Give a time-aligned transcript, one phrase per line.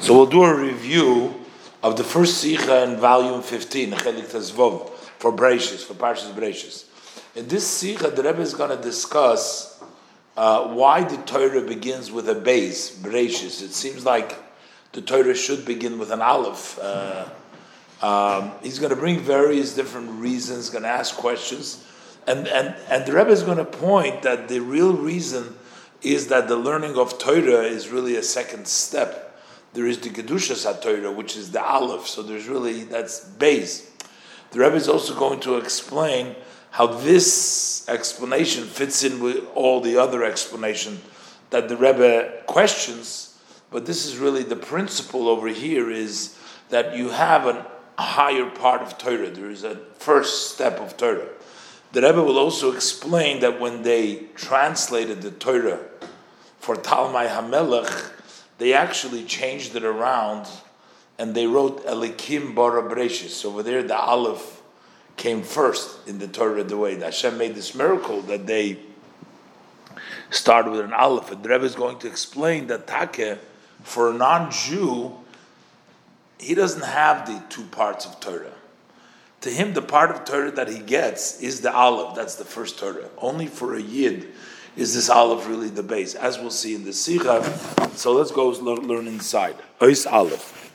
[0.00, 1.34] So we'll do a review
[1.82, 6.86] of the first Sikha in volume 15, Chelik Tezvov, for Breishis, for Parshas Breishis.
[7.36, 9.78] In this Sikha, the Rebbe is going to discuss
[10.38, 13.62] uh, why the Torah begins with a base, Breishis.
[13.62, 14.38] It seems like
[14.92, 16.78] the Torah should begin with an Aleph.
[16.80, 17.28] Uh,
[18.00, 21.84] um, he's going to bring various different reasons, going to ask questions.
[22.26, 25.58] And, and, and the Rebbe is going to point that the real reason
[26.00, 29.29] is that the learning of Torah is really a second step
[29.72, 32.06] there is the Kedusha Torah, which is the Aleph.
[32.06, 33.90] So there's really, that's base.
[34.50, 36.34] The Rebbe is also going to explain
[36.70, 41.00] how this explanation fits in with all the other explanation
[41.50, 43.38] that the Rebbe questions.
[43.70, 46.36] But this is really the principle over here is
[46.70, 47.66] that you have a
[47.96, 49.30] higher part of Torah.
[49.30, 51.28] There is a first step of Torah.
[51.92, 55.80] The Rebbe will also explain that when they translated the Torah
[56.58, 58.12] for Talmai Hamelech,
[58.60, 60.46] they actually changed it around
[61.18, 63.44] and they wrote Elikim Bara Breshis.
[63.44, 64.60] Over there, the Aleph
[65.16, 66.98] came first in the Torah the way.
[66.98, 68.78] Hashem made this miracle that they
[70.28, 71.32] started with an Aleph.
[71.32, 73.38] And the Rebbe is going to explain that Take,
[73.82, 75.16] for a non Jew,
[76.38, 78.52] he doesn't have the two parts of Torah.
[79.40, 82.78] To him, the part of Torah that he gets is the Aleph, that's the first
[82.78, 83.08] Torah.
[83.16, 84.28] Only for a Yid
[84.76, 86.14] is this Aleph really the base?
[86.14, 87.42] As we'll see in the Sikha.
[87.96, 89.56] So let's go learn inside.
[89.80, 90.74] Ois Aleph.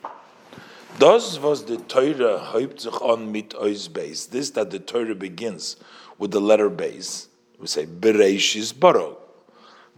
[0.97, 4.27] Das was the Torah haupt sich on mit ois base.
[4.27, 5.75] This that the Torah begins
[6.17, 7.27] with the letter base.
[7.59, 9.17] We say Bereishis Baro.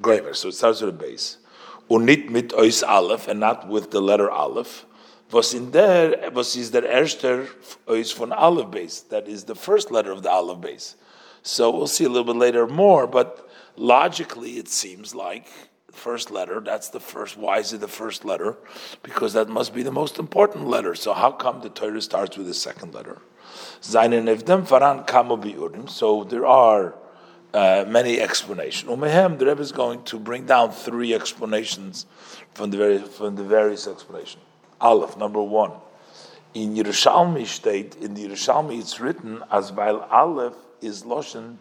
[0.02, 0.34] Grammar.
[0.34, 1.38] So it starts with a base.
[1.90, 4.86] Unit mit ois Aleph and not with the letter Aleph.
[5.32, 7.48] Was in there, was is der erster
[7.88, 9.02] ois von Aleph base.
[9.02, 10.96] That is the first letter of the Aleph base.
[11.44, 13.47] So we'll see a little bit later more, but
[13.78, 15.48] logically, it seems like
[15.92, 18.56] first letter, that's the first, why is it the first letter?
[19.04, 20.96] Because that must be the most important letter.
[20.96, 23.20] So how come the Torah starts with the second letter?
[23.82, 24.02] So
[26.24, 26.96] there are
[27.54, 28.92] uh, many explanations.
[28.92, 32.06] Umehem, the Rebbe is going to bring down three explanations
[32.54, 34.44] from the, very, from the various explanations.
[34.80, 35.72] Aleph, number one.
[36.54, 41.58] In Yerushalmi state, in the Yerushalmi it's written as while Aleph is Loshen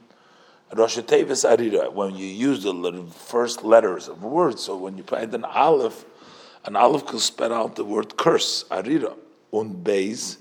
[0.75, 5.32] Rosh Tevis Arira, when you use the first letters of words, so when you put
[5.32, 6.04] an aleph,
[6.65, 9.16] an aleph can spell out the word curse, Arira.
[9.53, 10.38] Un Beis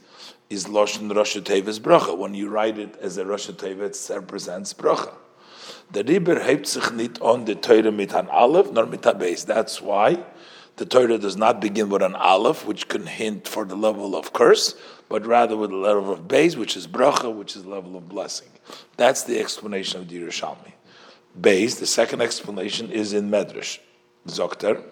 [0.50, 2.18] is Loshen Rosh Tevis Bracha.
[2.18, 5.14] When you write it as a Rosh Tevis, it represents Bracha.
[5.92, 9.46] The Riber hebt sich nicht on the Torah mit an aleph, nor mit a Beis.
[9.46, 10.24] That's why
[10.78, 14.34] the Torah does not begin with an aleph, which can hint for the level of
[14.34, 14.76] curse,
[15.08, 18.50] but rather with the level of Beis, which is bracha, which is level of blessing.
[18.98, 20.74] That's the explanation of the Yerushalmi.
[21.40, 23.80] Beis, the second explanation is in Medrash,
[24.28, 24.84] Zokter.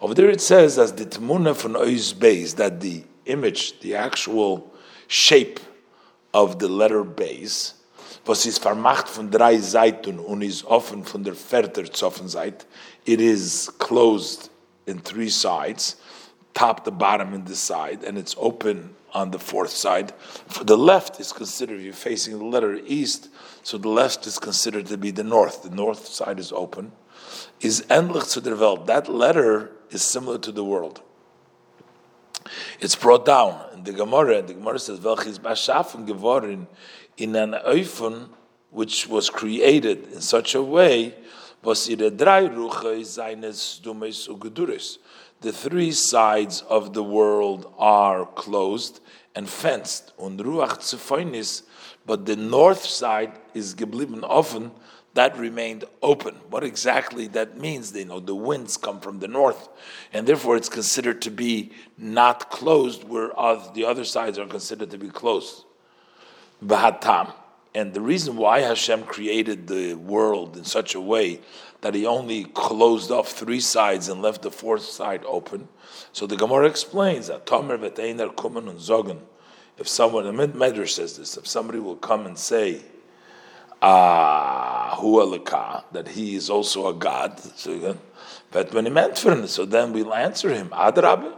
[0.00, 4.72] Over there it says as the Tmuna von Ois Beis, that the image, the actual
[5.06, 5.60] shape
[6.32, 7.74] of the letter Beis,
[8.26, 12.64] was is vermacht von drei Seiten und is offen von der Ferter Zoffenseit.
[13.06, 14.49] It is closed
[14.90, 15.96] in three sides,
[16.52, 20.12] top, the bottom, and the side, and it's open on the fourth side.
[20.48, 23.28] For the left is considered, you're facing the letter east,
[23.62, 25.62] so the left is considered to be the north.
[25.62, 26.92] The north side is open.
[27.60, 28.86] Is endlich zu der Welt.
[28.86, 31.02] That letter is similar to the world.
[32.80, 36.66] It's brought down in the Gemara, and the Gemara says, Welches bashafen geworden
[37.16, 38.30] in an Eufen
[38.70, 41.14] which was created in such a way,
[41.62, 44.98] was ihre drei Ruche seines Dumes ugeduris
[45.40, 49.00] the three sides of the world are closed
[49.34, 50.12] and fenced.
[50.18, 51.62] Und Ruach
[52.06, 54.70] but the north side is geblieben offen,
[55.14, 56.36] that remained open.
[56.50, 59.68] What exactly that means, they know the winds come from the north,
[60.12, 63.30] and therefore it's considered to be not closed, where
[63.74, 65.64] the other sides are considered to be closed.
[66.64, 67.32] Bahatam.
[67.74, 71.40] And the reason why Hashem created the world in such a way
[71.82, 75.68] that he only closed off three sides and left the fourth side open.
[76.12, 79.20] So the Gemara explains that Tomer v'teiner kumen and.
[79.78, 82.82] If someone, the Medrash says this, if somebody will come and say,
[83.80, 84.96] ah, uh,
[85.92, 87.96] that he is also a god, so
[88.74, 91.34] when he meant for so then we'll answer him, Adrabe,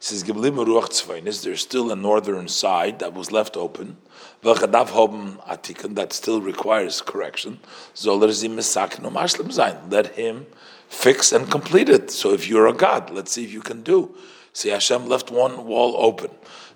[0.00, 1.20] on contrary.
[1.20, 3.96] He says, there's still a northern side that was left open.
[4.42, 7.60] That still requires correction.
[8.04, 8.36] Let
[10.14, 10.46] him
[10.88, 12.10] fix and complete it.
[12.10, 14.14] So if you're a God, let's see if you can do.
[14.52, 16.30] See, Hashem left one wall open.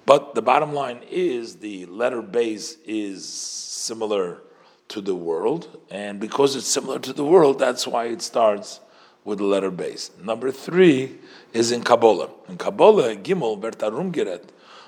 [0.07, 4.43] But the bottom line is the letter base is similar
[4.89, 8.81] to the world, and because it's similar to the world, that's why it starts
[9.25, 10.11] with the letter base.
[10.21, 11.19] Number three
[11.53, 12.31] is in Kabbalah.
[12.49, 14.45] In Kabbalah, Gimel, Bertarum Geret,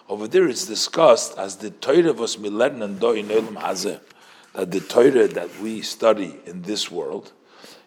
[0.08, 4.00] over there it's discussed as the Torah was milen and do in Elam Hazeh,
[4.52, 7.32] that the Torah that we study in this world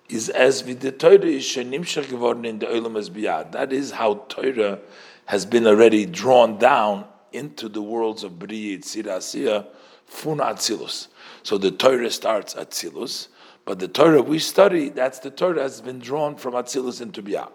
[0.10, 3.52] is as the Torah is shenimshach geworden in the Elam Biyad.
[3.52, 4.80] That is how Torah
[5.26, 9.66] has been already drawn down into the worlds of Bri, Yitzir, Asiya,
[10.06, 11.08] Fun Atzilus.
[11.44, 13.28] So the Torah starts at Atzilus,
[13.66, 17.50] but the Torah we study, that's the Torah has been drawn from Atzilus into Biyah.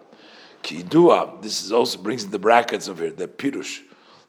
[0.63, 3.81] Kidua, this is also brings in the brackets of here, the Pirush,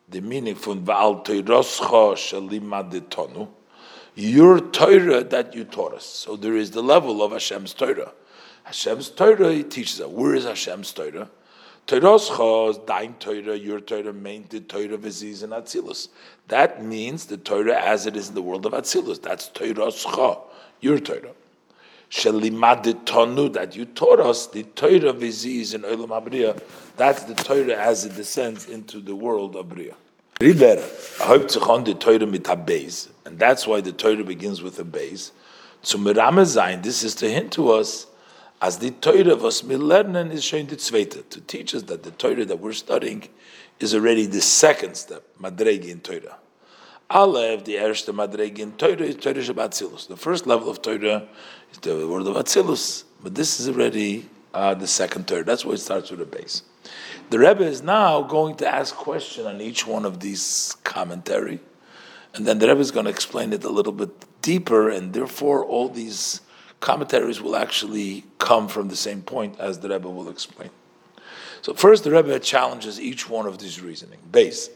[0.08, 3.48] the meaning from Val Toiroscha Shalimadetonu,
[4.14, 6.04] your Torah that you taught us.
[6.04, 8.12] So there is the level of Hashem's Torah.
[8.64, 10.08] Hashem's Torah, he teaches us.
[10.08, 11.30] Where is Hashem's Torah?
[11.86, 16.08] Toroscha is dein Torah, your Torah, main the Torah Viziz and Atzilus.
[16.48, 19.20] That means the Torah as it is in the world of Atzilus.
[19.20, 20.40] That's Toroscha,
[20.80, 21.32] your Torah.
[22.12, 26.60] Shelimaditonu, that you taught us, the Torah Viziz in Olam Abriya,
[26.96, 29.94] that's the Torah as it descends into the world of Briya.
[30.38, 35.32] to Hauptzuchon the Torah mit base, and that's why the Torah begins with a base.
[35.82, 38.06] Zum Ramazain, this is to hint to us
[38.60, 42.44] as the Torah was milernen is showing the zweite, to teach us that the Torah
[42.44, 43.26] that we're studying
[43.80, 46.36] is already the second step, Madregi in Torah.
[47.12, 51.28] Aleph, the erste Madregi in Torah is Torah The first level of Torah
[51.70, 55.44] is the word of Atzilus, but this is already uh, the second Torah.
[55.44, 56.62] That's why it starts with a base.
[57.28, 61.60] The Rebbe is now going to ask question on each one of these commentary,
[62.32, 64.10] and then the Rebbe is going to explain it a little bit
[64.40, 66.40] deeper, and therefore all these
[66.80, 70.70] commentaries will actually come from the same point as the Rebbe will explain.
[71.60, 74.18] So first, the Rebbe challenges each one of these reasoning.
[74.30, 74.70] Base.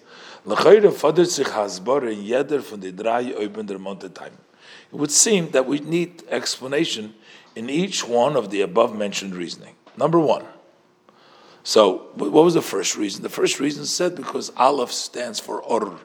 [4.93, 7.15] It would seem that we need explanation
[7.57, 9.75] in each one of the above mentioned reasoning.
[9.97, 10.45] Number one.
[11.65, 13.25] So, what was the first reason?
[13.25, 15.99] The first reason said because Aleph stands for Or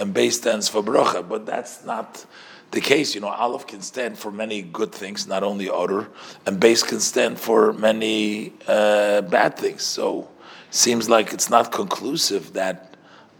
[0.00, 2.24] and Base stands for Bracha, but that's not
[2.70, 3.14] the case.
[3.14, 6.08] You know, Aleph can stand for many good things, not only order,
[6.46, 9.82] and base can stand for many uh, bad things.
[9.82, 10.30] So,
[10.70, 12.91] seems like it's not conclusive that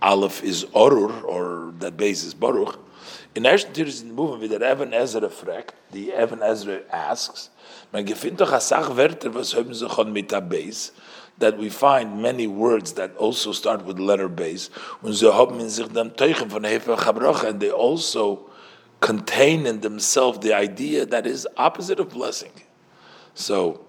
[0.02, 2.78] Aleph is order or that base is baruch.
[3.34, 7.48] In ersten Tiris in the movement that Evan Ezra fragt, the Evan Ezra asks,
[7.92, 10.92] man was sich mit base,
[11.38, 14.70] that we find many words that also start with letter base,
[15.02, 16.98] und sie haben in sich dem Teuchen von Hefer
[17.48, 18.50] and they also
[19.00, 22.52] contain in themselves the idea that is opposite of blessing.
[23.34, 23.86] So,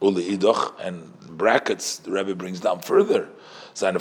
[0.00, 3.28] uli idoch and brackets, the Rebbe brings down further.
[3.76, 3.98] Seine.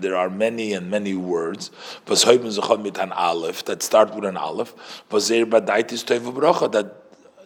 [0.00, 1.70] There are many and many words.
[2.06, 4.74] Was heuben mit an aleph that start with an aleph.
[5.10, 6.92] Was that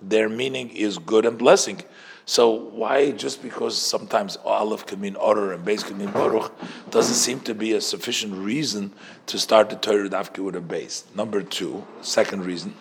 [0.01, 1.83] their meaning is good and blessing.
[2.25, 6.53] So why, just because sometimes Aleph can mean order and base can mean baruch,
[6.91, 8.93] doesn't seem to be a sufficient reason
[9.27, 11.05] to start the Torah dafke with a base.
[11.17, 12.77] Number two, second reason,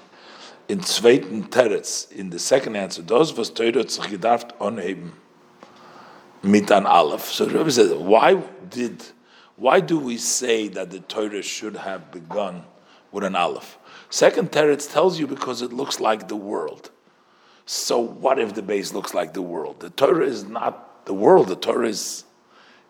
[0.70, 5.14] in zweiten Teretz, in the second answer, those was Torah sich gedarft onheben
[6.44, 7.26] mit an Aleph.
[7.26, 9.04] So Rebbe says, why did,
[9.56, 12.64] why do we say that the Torah should have begun
[13.12, 13.78] with an Aleph?
[14.10, 16.92] Second Teretz tells you because it looks like the world.
[17.66, 19.80] So what if the base looks like the world?
[19.80, 21.48] The Torah is not the world.
[21.48, 22.26] The Torah is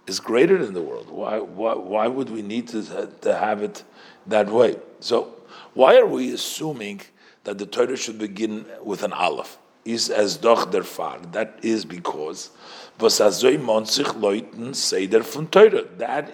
[0.08, 1.10] is greater than the world.
[1.10, 3.84] Why why, why would we need to, to have it
[4.26, 4.78] that way?
[5.00, 5.36] So
[5.76, 7.02] why are we assuming
[7.44, 9.60] that the Torah should begin with an aleph?
[9.86, 11.20] Is as doch der far.
[11.32, 12.50] That is because
[13.02, 13.34] That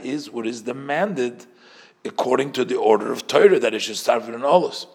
[0.04, 1.46] is what is demanded
[2.06, 4.86] according to the order of Torah that it should start with an aleph.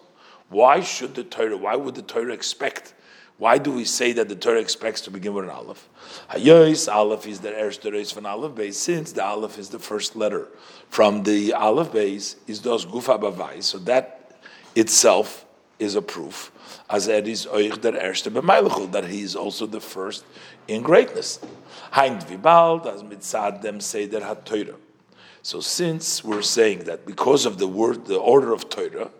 [0.49, 1.57] Why should the Torah?
[1.57, 2.93] Why would the Torah expect?
[3.37, 5.89] Why do we say that the Torah expects to begin with an aleph?
[6.29, 10.15] Hayois, aleph is the erste reis from aleph base, since the aleph is the first
[10.15, 10.49] letter
[10.89, 14.31] from the aleph base, is dos gufa bavai, so that
[14.75, 15.45] itself
[15.83, 16.51] is a proof,
[16.89, 20.25] as it is oich der erste b'mailachul, that he is also the first
[20.67, 21.39] in greatness.
[21.91, 24.75] Heind vibald, as mitzad them say that hat Torah.
[25.41, 29.11] So since we're saying that because of the word, the order of Torah,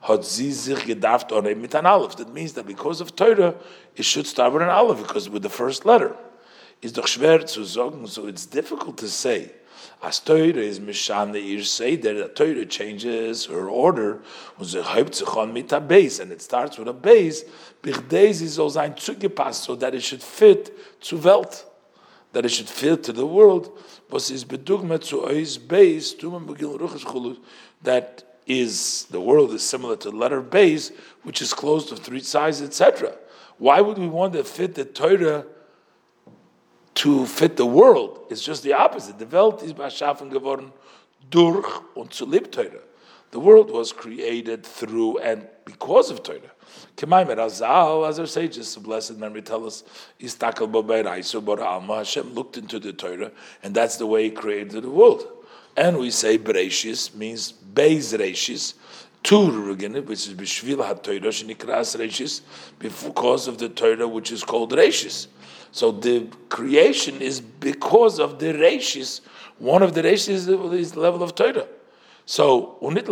[0.00, 2.16] hat sie sich gedacht on mit an Aleph.
[2.16, 3.54] That means that because of Torah,
[3.94, 6.16] it should start with an Aleph, because with the first letter.
[6.82, 9.50] Ist doch schwer zu sagen, so it's difficult to say.
[10.02, 14.22] As Torah is Mishane Ir Seder, that the Torah changes her order,
[14.58, 17.44] und sie häupt sich base, and it starts with a base,
[17.82, 21.64] bichdei sie soll sein zugepasst, so that it should fit zu Welt,
[22.32, 23.70] that it should fit to the world,
[24.10, 27.38] was is eus base, tumen ruches chulus,
[27.82, 32.20] that is the world is similar to the letter base, which is closed of three
[32.20, 33.16] sides, etc.
[33.58, 35.46] Why would we want to fit the Torah
[36.96, 38.26] to fit the world?
[38.30, 39.18] It's just the opposite.
[39.18, 40.72] The Welt ist beschaffen geworden
[41.30, 42.82] durch und zu lieb Torah.
[43.30, 46.52] The world was created through and because of Torah.
[46.96, 49.84] Kemaimer Azal, as our sages, the blessed memory tell us,
[50.20, 54.90] Istakal Babairaisu Alma, Hashem looked into the Torah, and that's the way He created the
[54.90, 55.26] world.
[55.76, 58.74] And we say Bereshis means Beis Reshis,
[59.22, 62.40] Tur which is Bishvil HaTorah, Shenikras Reshis,
[62.78, 65.26] because of the Torah which is called Reshis.
[65.76, 69.20] So the creation is because of the Reshis.
[69.58, 71.66] One of the Reshis is the level of Torah.
[72.24, 73.04] So, not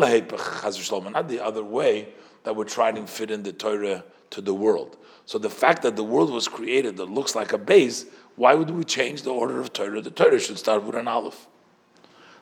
[1.28, 2.08] the other way
[2.44, 4.96] that we're trying to fit in the Torah to the world.
[5.26, 8.06] So the fact that the world was created that looks like a base,
[8.36, 10.00] why would we change the order of Torah?
[10.00, 11.46] The Torah should start with an aleph.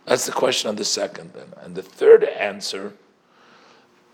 [0.04, 1.32] That's the question on the second.
[1.62, 2.92] And the third answer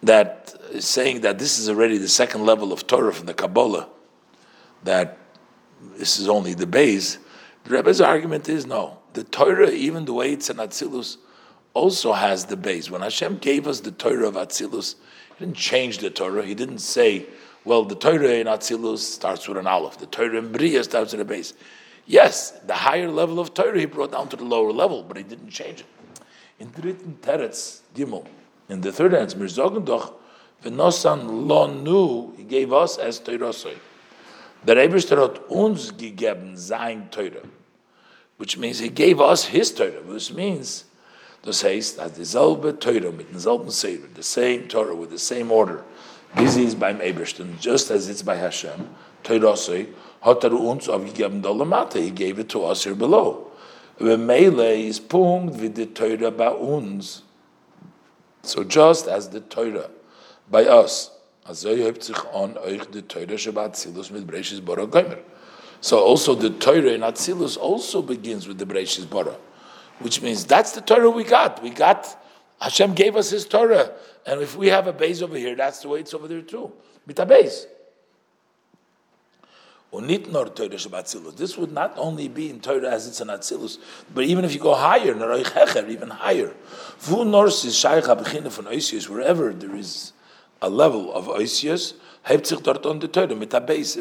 [0.02, 3.88] that is saying that this is already the second level of Torah from the Kabbalah,
[4.84, 5.18] that
[5.96, 7.18] this is only the base.
[7.64, 8.98] The Rebbe's argument is no.
[9.12, 11.16] The Torah, even the way it's in Atzilus,
[11.74, 12.90] also has the base.
[12.90, 14.94] When Hashem gave us the Torah of Atzilus,
[15.36, 16.44] he didn't change the Torah.
[16.44, 17.26] He didn't say,
[17.64, 19.98] well, the Torah in Atzilus starts with an aleph.
[19.98, 21.54] The Torah in Bria starts with a base.
[22.06, 25.22] Yes, the higher level of Torah he brought down to the lower level, but he
[25.22, 25.86] didn't change it.
[26.58, 28.26] In dritten Teretz, Gimel,
[28.68, 30.14] in the third answer, Mirzogen doch,
[30.64, 33.52] Venosan lo nu, he gave us as Torah
[34.66, 37.46] Der Eberster hat uns gegeben sein Torah,
[38.38, 40.88] which means he gave us his Torah, which means
[41.42, 45.84] Das heißt, als dieselbe Torah mit demselben Seder, the same Torah with the same order,
[46.36, 48.88] this is beim Ebersten, just as it's by Hashem,
[49.22, 49.86] Torah sei,
[50.20, 53.46] hat er uns aufgegeben da lamate, he gave it to us here below.
[54.00, 57.22] Mele is Punkt wie die Torah bei uns.
[58.42, 59.90] So just as the Torah
[60.50, 61.10] by us,
[65.80, 69.36] So also the Torah in Atzilus also begins with the Breishis Bora
[70.00, 71.62] which means that's the Torah we got.
[71.62, 72.16] We got
[72.60, 73.92] Hashem gave us His Torah,
[74.26, 76.72] and if we have a base over here, that's the way it's over there too.
[77.06, 77.66] Mit a base.
[79.90, 83.78] This would not only be in Torah as it's an Atzilus,
[84.14, 85.14] but even if you go higher,
[85.88, 86.54] even higher.
[89.08, 90.12] Wherever there is
[90.60, 91.94] a level of Oisius,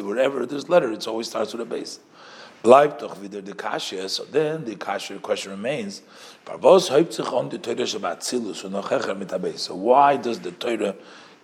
[0.04, 2.00] wherever there's letter, it always starts with a base
[2.62, 6.02] bleibt doch wieder die Kasche, so then the Kasche question remains,
[6.60, 9.58] was häupt sich on the Torah Shabbat Atzilus und noch mit der base?
[9.60, 10.94] So why does the Torah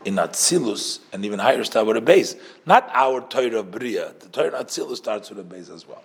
[0.04, 2.36] in Atzilus and even higher start with a base?
[2.66, 6.02] Not our Torah Bria, the Torah Atzilus starts with a base as well.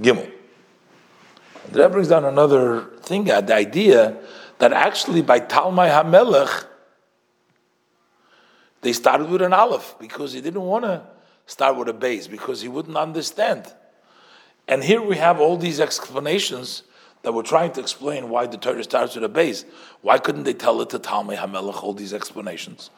[0.00, 0.30] Gimel.
[1.70, 4.16] That brings down another thing, uh, the idea
[4.62, 6.66] that actually by Talmai HaMelech,
[8.82, 11.02] they started with an aleph because he didn't want to
[11.46, 13.74] start with a base because he wouldn't understand.
[14.68, 16.84] And here we have all these explanations
[17.22, 19.64] that we're trying to explain why the Torah starts with a base.
[20.00, 22.90] Why couldn't they tell it to Talmai Hamelech, all these explanations?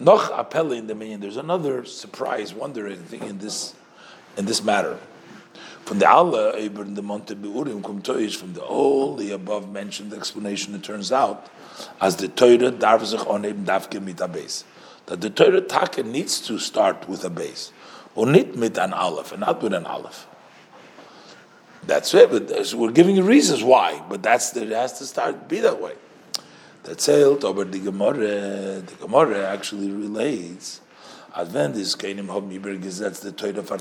[0.00, 3.76] Noch appelle in the meaning, there's another surprise, wondering thing in this
[4.36, 4.98] in this matter.
[5.86, 7.80] From the Allah, in the Monte Beurim,
[8.34, 11.48] from the all the above mentioned explanation, it turns out
[12.00, 14.64] as the Torah darf sich eben davke mit base.
[15.06, 17.70] That the Torah Taka needs to start with a base.
[18.16, 20.26] Nicht mit an Aleph, and not with an Aleph.
[21.84, 25.48] That's it, but we're giving you reasons why, but that's the, it has to start
[25.48, 25.92] be that way.
[26.82, 30.80] That's it, but the Gemara, the Gemara actually relates.
[31.36, 33.76] That's the Torah for.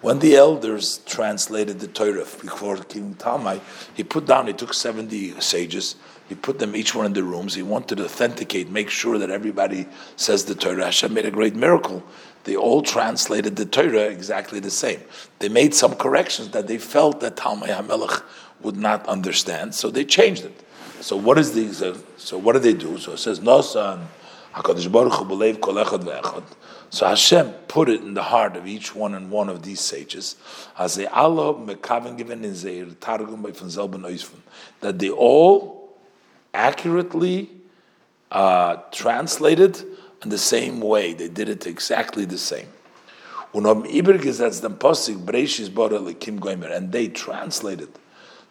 [0.00, 3.60] When the elders translated the Torah before King Talmai,
[3.94, 5.96] he put down, he took 70 sages,
[6.28, 7.54] he put them each one in the rooms.
[7.54, 10.84] He wanted to authenticate, make sure that everybody says the Torah.
[10.84, 12.04] Hashem made a great miracle.
[12.44, 15.00] They all translated the Torah exactly the same.
[15.40, 18.22] They made some corrections that they felt that Talmai HaMelech
[18.60, 20.62] would not understand, so they changed it.
[21.00, 22.98] So what is the so what do they do?
[22.98, 24.06] So it says Nosan
[24.54, 26.44] Hakadosh Baruch Hu b'leiv kol echad ve'echad.
[26.90, 30.34] So Hashem put it in the heart of each one and one of these sages,
[30.76, 34.04] as they Allah mekaven given in zeir targum by von selben
[34.80, 35.96] that they all
[36.52, 37.48] accurately
[38.32, 39.84] uh, translated
[40.22, 41.14] in the same way.
[41.14, 42.66] They did it exactly the same.
[43.52, 43.66] And
[46.92, 47.88] they translated.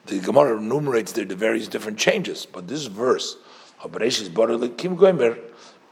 [0.06, 3.38] The Gemara enumerates there the various different changes, but this verse,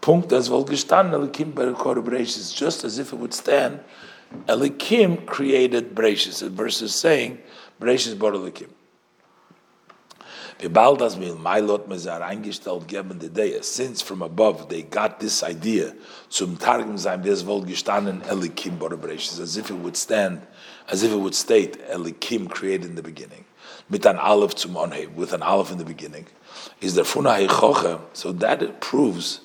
[0.01, 3.79] Punkt as gestanden Elikim Berkor just as if it would stand.
[4.47, 6.39] Elikim created Bereshis.
[6.39, 7.39] The verse is saying
[7.79, 8.69] Bereshis Bar Elikim.
[10.59, 10.71] Since
[14.01, 15.93] from above they got this idea,
[16.31, 18.79] zum Targum sein wohl gestanden Elikim
[19.39, 20.41] as if it would stand,
[20.87, 23.45] as if it would state Elikim created in the beginning,
[23.87, 26.25] mit an Aleph zum Onheim, with an Aleph in the beginning,
[26.81, 29.41] is der Funa Heichoche, so that proves,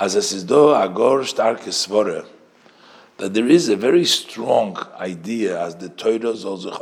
[0.00, 2.24] as es ist do agor starke Svore,
[3.18, 6.74] that there is a very strong idea as the Torah soll sich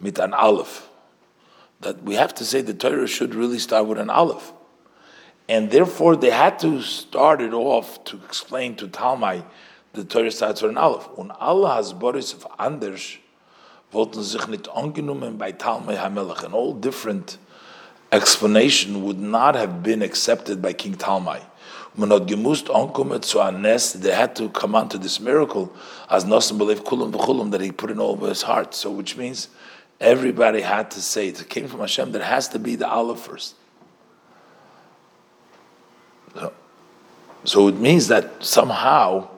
[0.00, 0.88] mit an Aleph
[1.80, 4.52] that we have to say the Torah should really start with an aleph.
[5.48, 9.44] And therefore, they had to start it off to explain to Talmai
[9.92, 11.08] the Torah starts with an aleph.
[11.16, 13.18] Und alle Hasboris of Anders
[13.92, 16.44] wollten sich nicht angenommen bei Talmai HaMelech.
[16.44, 17.38] An all different
[18.12, 21.40] explanation would not have been accepted by King Talmai.
[21.96, 25.72] Man hat gemusst ankommen zu Nest, they had to come on to this miracle,
[26.08, 28.74] as Nosim believed kulam v'chulam, that he put in all of his heart.
[28.74, 29.48] So which means
[30.00, 32.12] everybody had to say it came from Hashem.
[32.12, 33.54] There has to be the aleph first.
[36.34, 36.52] So,
[37.44, 39.28] so it means that somehow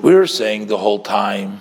[0.00, 1.60] we're saying the whole time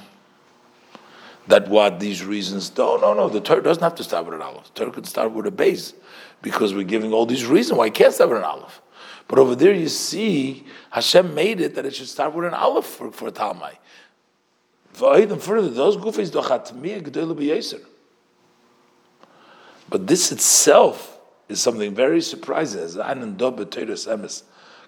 [1.48, 4.42] that what these reasons no no no the Torah doesn't have to start with an
[4.42, 4.74] aleph.
[4.74, 5.94] The Torah can start with a base
[6.42, 8.82] because we're giving all these reasons why it can't start with an aleph.
[9.28, 12.86] But over there you see Hashem made it that it should start with an aleph
[12.86, 13.76] for, for Talmai.
[15.20, 17.86] Even further, those gufis dochatmiyah.
[19.90, 22.82] But this itself is something very surprising.
[22.82, 24.44] As emes,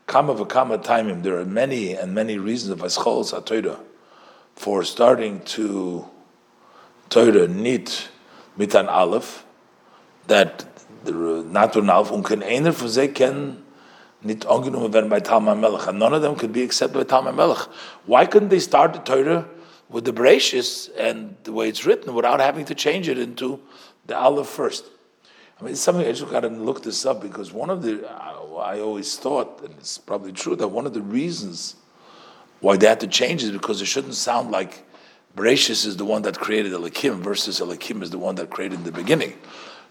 [0.08, 1.22] kama v'kama timim.
[1.22, 3.79] There are many and many reasons of aschol satoida
[4.55, 6.05] for starting to
[7.10, 8.10] Torah nit
[8.58, 9.46] mit an aleph
[10.27, 10.65] that
[11.05, 13.63] not an aleph und kein einer von sie kann
[14.22, 17.34] nicht angenommen werden by Talmai Melech, and none of them could be accepted by Talmai
[17.34, 17.68] Melech.
[18.06, 19.46] Why couldn't they start the Torah
[19.90, 23.60] with the Bereshis and the way it's written without having to change it into
[24.08, 24.86] the Aleph first?
[25.60, 28.10] I mean, it's something I just got to look this up because one of the,
[28.10, 31.76] I always thought, and it's probably true, that one of the reasons
[32.62, 34.86] why they had to change is because it shouldn't sound like
[35.36, 38.84] Bereshis is the one that created Elikim versus Elikim is the one that created in
[38.84, 39.34] the beginning.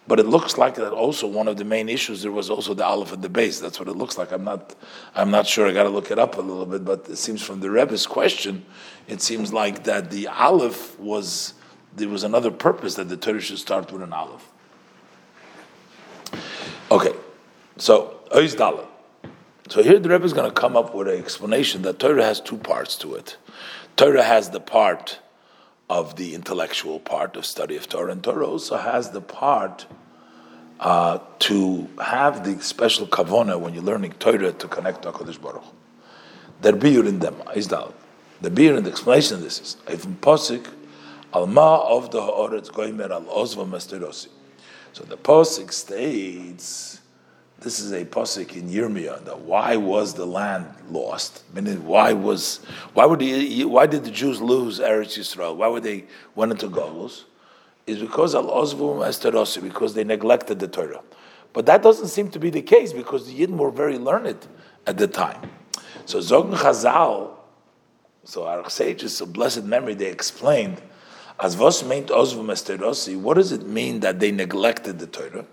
[0.09, 2.85] But it looks like that also one of the main issues there was also the
[2.85, 3.61] aleph at the base.
[3.61, 4.33] That's what it looks like.
[4.33, 4.75] I'm not,
[5.15, 5.69] I'm not sure.
[5.69, 6.83] I got to look it up a little bit.
[6.83, 8.65] But it seems from the Rebbe's question,
[9.07, 11.53] it seems like that the aleph was
[11.95, 14.51] there was another purpose that the Torah should start with an aleph.
[16.91, 17.13] Okay,
[17.77, 18.87] so Dalet.
[19.69, 22.41] So here the Rebbe is going to come up with an explanation that Torah has
[22.41, 23.37] two parts to it.
[23.97, 25.19] Torah has the part
[25.91, 29.87] of the intellectual part of study of Torah, and Torah also has the part
[30.81, 35.65] uh, to have the special kavona when you're learning Torah to connect to HaKadosh Baruch
[36.63, 37.93] Der biur in them is that
[38.41, 40.67] the biur in the explanation of this is even posik
[41.33, 44.29] alma of the haaretz goimer al ozva masterosi.
[44.93, 47.01] So the posik states
[47.61, 49.25] this is a posik in Yirmiyah.
[49.25, 51.43] That why was the land lost?
[51.53, 52.59] Meaning, why was
[52.95, 55.57] why would the, why did the Jews lose Eretz Yisrael?
[55.57, 56.05] Why would they
[56.37, 57.25] went into Golos?
[57.89, 61.01] Is because al ozvum esterosi because they neglected the Torah.
[61.55, 64.47] But that doesn't seem to be the case because the Yidden were very learned
[64.87, 65.51] at the time.
[66.05, 67.31] So Zogn Chazal,
[68.25, 70.83] so our sages of blessed memory, they explained
[71.41, 73.17] as vos meint ozvum esterosi.
[73.19, 75.47] What does it mean that they neglected the Torah?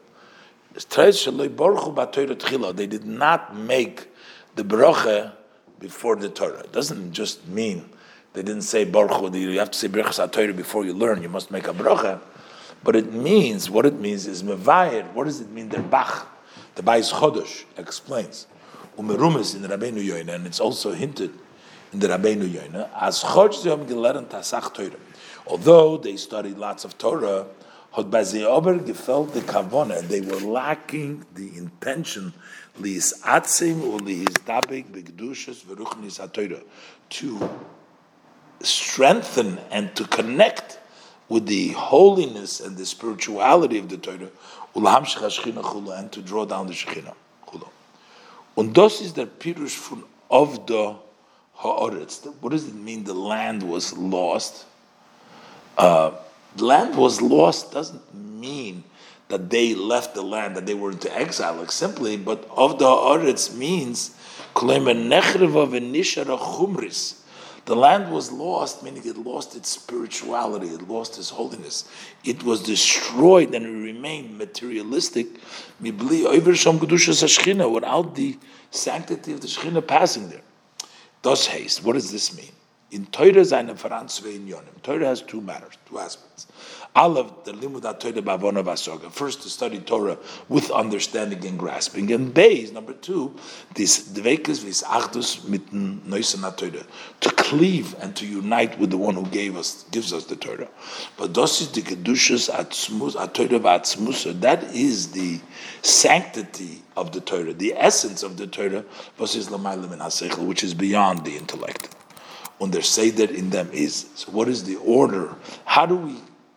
[2.74, 4.10] They did not make
[4.56, 5.32] the bracha
[5.80, 6.60] before the Torah.
[6.60, 7.89] It doesn't just mean
[8.36, 9.34] they didn't say baruch.
[9.34, 11.24] You have to say brachas Torah before you learn.
[11.24, 12.19] You must make a bracha.
[12.84, 15.12] But it means what it means is mevayir.
[15.13, 15.69] What does it mean?
[15.69, 16.28] The bach,
[16.76, 18.48] the Bais Chodosh explains.
[18.98, 21.34] Umerumis in the Rabbeinu Yoina, and it's also hinted
[21.91, 25.00] in the Rabbeinu Yoina as Chodsh Geleran Tasach Torah.
[25.48, 27.48] Although they studied lots of Torah,
[28.24, 32.34] sie aber gefällt die Kavone, they were lacking the intention
[32.80, 36.28] liis atzim u liis dabig begdushas veruchnis ha
[37.10, 37.50] to
[38.62, 40.80] strengthen and to connect
[41.30, 44.30] with the holiness and the spirituality of the Torah
[44.76, 47.13] and to draw down the Shechina
[47.48, 47.68] chulu.
[48.56, 50.98] Und das ist der Pirush von Ovda
[51.56, 52.26] ha'oretz.
[52.41, 54.65] What does it mean the land was lost?
[55.78, 56.12] Uh,
[56.58, 58.84] land was lost doesn't mean
[59.28, 62.86] that they left the land, that they were into exile, like simply, but of the
[62.86, 64.12] Aretz means
[67.65, 71.89] the land was lost, meaning it lost its spirituality, it lost its holiness.
[72.23, 75.28] It was destroyed and it remained materialistic
[75.82, 76.32] without
[78.15, 78.38] the
[78.69, 80.43] sanctity of the Shekhinah passing there.
[81.23, 82.51] Thus haste, what does this mean?
[82.91, 83.43] In Torah.
[84.84, 86.45] Torah has two matters, two aspects.
[86.95, 89.12] Aleph, the limud Torah vasoga.
[89.12, 92.10] First, to study Torah with understanding and grasping.
[92.13, 93.36] And Beis, number two,
[93.73, 96.86] this dvekas vis achdus mitten neusen Torah.
[97.19, 100.69] To cleave and to unite with the one who gave us, gives us the Torah.
[101.17, 104.39] But das is the kedushas atzmus, Torah v'atzmusa.
[104.39, 105.41] That is the
[105.81, 108.86] sanctity of the Torah, the essence of the Torah,
[109.17, 111.93] which is beyond the intellect.
[112.58, 114.05] When they say that in them is.
[114.15, 115.36] So what is the order?
[115.65, 116.15] How do we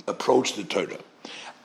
[0.09, 0.99] approach the Torah.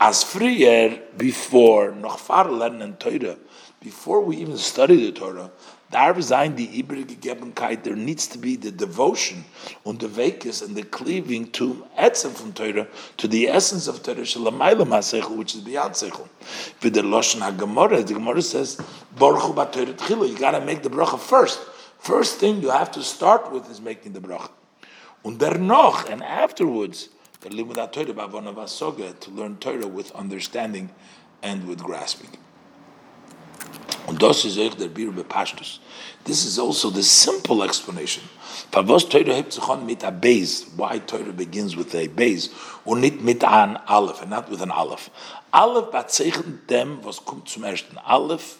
[0.00, 3.36] As frier before noch far lernen Torah,
[3.80, 5.50] before we even study the Torah,
[5.90, 9.44] dar sein the Ibrigegai, there needs to be the devotion
[9.84, 14.22] and the vekis and the cleaving to etzem from Torah, to the essence of Torah,
[14.22, 16.28] shalamaylam ha which is beyond seichel.
[16.82, 18.80] With the Lashon HaGemorah, the Gemara says,
[19.16, 21.60] Baruch Torah you got to make the bracha first.
[21.98, 24.50] First thing you have to start with is making the bracha.
[25.24, 27.08] Und noch, and afterwards,
[27.44, 30.90] to learn Torah with understanding
[31.42, 32.30] and with grasping.
[36.24, 38.22] This is also the simple explanation.
[38.72, 38.92] Why
[40.98, 42.48] Torah begins with a base,
[42.86, 45.10] nicht mit an Aleph, and not with an Aleph.
[45.52, 47.98] Aleph bezeichnet dem, was kommt zum ersten.
[47.98, 48.58] Aleph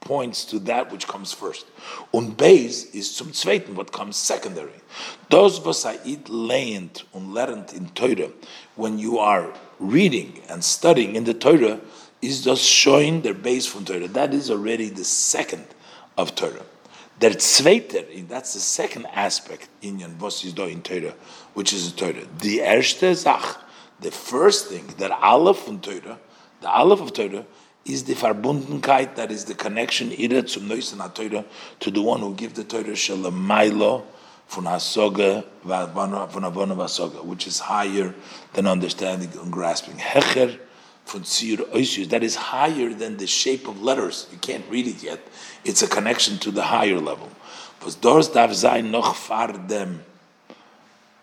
[0.00, 1.66] points to that which comes first.
[2.12, 4.80] Und Beis is zum Zweiten, what comes secondary.
[5.28, 8.30] Das, was Sa'id lehnt und lernt in Torah,
[8.76, 11.80] when you are reading and studying in the Torah,
[12.22, 14.08] is just showing their base from Torah.
[14.08, 15.64] That is already the second
[16.16, 16.64] of Torah.
[17.20, 21.14] Der Zweite, that's the second aspect in was is in Torah,
[21.52, 22.26] which is the Torah.
[22.38, 23.62] The erste Sach,
[24.00, 26.18] the first thing, that Aleph from Torah,
[26.62, 27.44] the Aleph of Torah,
[27.84, 31.44] is the Verbundenkeit, that is the connection ira zum Neusen HaTorah,
[31.80, 34.04] to the one who gives the Torah Shalamailo
[34.48, 38.14] von Hasoga, von which is higher
[38.52, 39.96] than understanding and grasping.
[39.96, 40.58] Hecher
[41.06, 44.26] von Oisius, that is higher than the shape of letters.
[44.30, 45.20] You can't read it yet.
[45.64, 47.30] It's a connection to the higher level.
[47.84, 48.50] Was dors darf
[48.84, 50.04] noch far dem.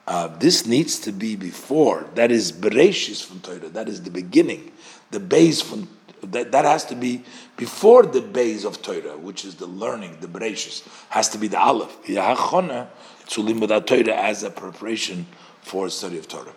[0.08, 2.10] Uh, this needs to be before.
[2.16, 3.70] That is Bereshis from Torah.
[3.70, 4.72] That is the beginning,
[5.12, 5.90] the base from
[6.22, 7.24] that, that has to be
[7.56, 11.60] before the base of Torah, which is the learning, the Bereshis, has to be the
[11.60, 12.04] Aleph.
[12.06, 15.28] To limud Torah as a preparation
[15.62, 16.54] for study of Torah.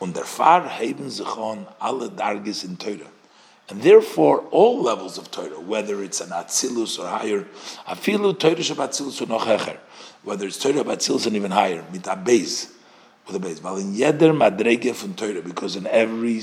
[0.00, 3.10] Und derfar heben sich on alle in Torah.
[3.68, 7.46] And therefore, all levels of Torah, whether it's an Atzilus or higher,
[7.86, 9.78] afilu Torah shabatzilus or noch hecher,
[10.24, 12.74] whether it's Torah Atzilus and even higher, mit a base,
[13.26, 13.62] with a base.
[13.62, 16.42] Well, in yeder madrege from Torah, because in every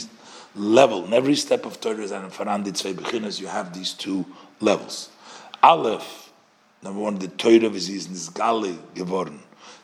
[0.56, 1.06] level.
[1.06, 4.26] In every step of Torah is an Farandi Tzvei Bechinas, you have these two
[4.60, 5.10] levels.
[5.62, 6.32] Aleph,
[6.84, 9.40] number one, the Torah is Nizgali geworden.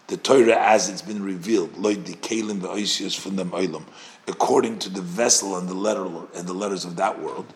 [0.08, 3.86] The Torah as it's been revealed, Loid the Kalim Ve'oisius from them Oilam,
[4.28, 7.48] according to the vessel and the letter and the letters of that world.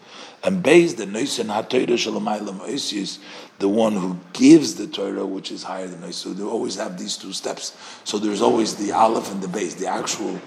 [0.44, 3.20] And based the Noisen HaTorah Shalamaylam Oisius,
[3.60, 6.16] the one who gives the Torah, which is higher than Nois.
[6.16, 7.78] So they always have these two steps.
[8.04, 9.76] So there's always the Aleph and the base.
[9.76, 10.40] The actual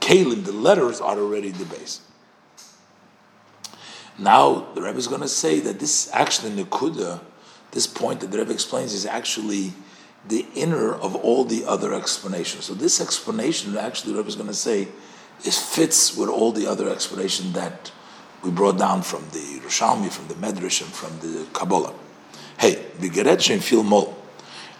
[0.00, 2.02] Kalim, the letters are already the base.
[4.18, 7.20] Now the Rebbe is going to say that this actually Nikuda,
[7.70, 9.72] this point that the Rebbe explains, is actually
[10.26, 12.64] the inner of all the other explanations.
[12.64, 14.88] So this explanation, actually, the Rebbe is going to say,
[15.44, 17.92] it fits with all the other explanation that
[18.42, 21.94] we brought down from the Rishalmi, from the Medrash, and from the Kabbalah.
[22.58, 24.16] Hey, the Geretchen fil mol,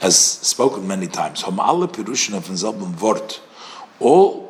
[0.00, 1.42] has spoken many times.
[1.42, 3.40] Hom alle Pirushin of Vort,
[4.00, 4.47] all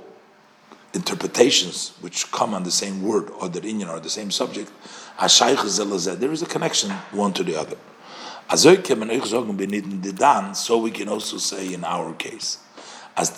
[0.99, 4.71] interpretations which come on the same word or the inyan or the same subject,
[5.19, 7.77] there is a connection one to the other.
[10.55, 12.59] So we can also say in our case,
[13.17, 13.31] as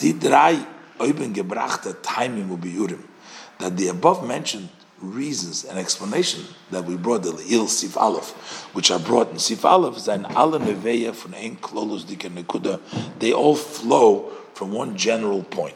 [3.59, 4.69] that the above mentioned
[5.01, 8.31] reasons and explanation that we brought the Il Sif Aleph,
[8.75, 12.81] which are brought in Sif Aleph, sein alle Neveya von ein Klolus Nekuda,
[13.19, 15.75] they all flow from one general point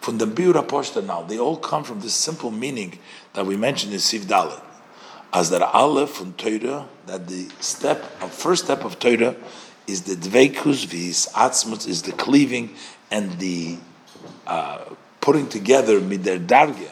[0.00, 1.22] from the Biura Poshta now.
[1.22, 2.98] They all come from this simple meaning
[3.34, 4.60] that we mentioned in Siv.
[5.32, 9.36] As that Aleph from Torah, that the step, of first step of Torah
[9.86, 12.74] is the Dveikus, vis Atzmut, is the cleaving
[13.12, 13.76] and the
[14.46, 14.84] uh,
[15.20, 16.90] putting together mider darge,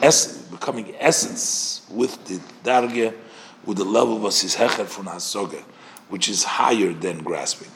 [0.00, 3.12] essence, becoming essence with the darge,
[3.66, 5.60] with the level of his hecher from hasoga,
[6.08, 7.68] which is higher than grasping.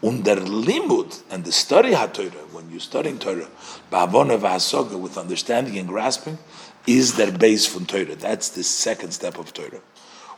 [0.00, 3.48] Und der Limud and the study HaTorah, when you're studying Torah,
[3.90, 6.38] Ba'avona v'hasoga, with understanding and grasping,
[6.86, 8.14] is their base from Torah.
[8.14, 9.80] That's the second step of Torah.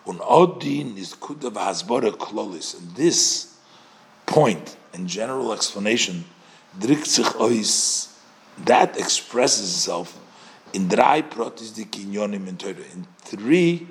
[0.06, 2.78] Und Odin is kuda v'hasbora klolis.
[2.78, 3.54] And this
[4.24, 6.24] point in general explanation,
[6.80, 8.16] sich ois,
[8.64, 10.18] that expresses itself
[10.72, 13.86] in drei protis kinyonim in Torah, in three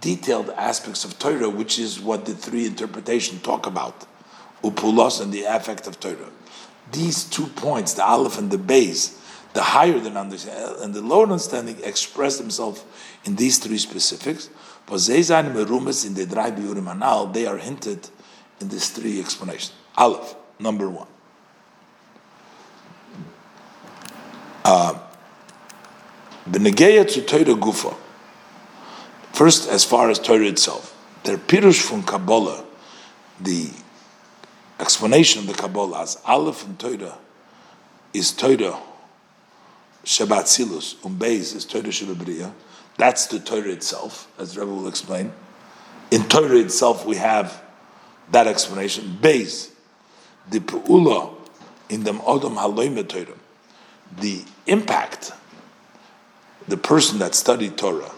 [0.00, 4.06] detailed aspects of Torah, which is what the three interpretation talk about,
[4.64, 6.30] upulos and the affect of Torah.
[6.90, 9.20] These two points, the aleph and the base,
[9.52, 12.84] the higher than understanding and the lower understanding, express themselves
[13.24, 14.50] in these three specifics.
[14.86, 15.22] But in
[16.14, 18.08] the drei biurim they are hinted
[18.60, 19.72] in these three explanations.
[19.96, 21.08] Aleph, number one.
[24.64, 24.98] Uh,
[26.48, 27.94] Benegeya to Torah Gufa.
[29.32, 32.64] First, as far as Torah itself, their pirush from Kabbalah,
[33.40, 33.70] the
[34.80, 37.18] explanation of the Kabbalah as Aleph and Torah
[38.12, 38.78] is Torah
[40.04, 42.52] Shabbat Silus, Umbeis is Torah Shabbat
[42.96, 45.32] That's the Torah itself, as Rebbe will explain.
[46.10, 47.62] In Torah itself, we have
[48.30, 49.18] that explanation.
[49.20, 49.70] Beis,
[50.50, 51.34] the Pe'ula
[51.88, 53.38] in the Odom Haloim Torah,
[54.18, 55.32] the impact,
[56.68, 58.12] the person that studied Torah.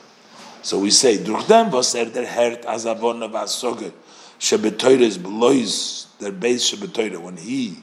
[0.63, 2.27] So we say, durch dem, er der
[2.65, 3.93] azavon vasoge,
[4.39, 7.79] shebetoyre is belois der Beis shebetoyre, when he